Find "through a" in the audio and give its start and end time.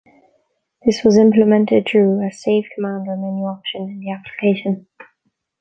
1.87-2.31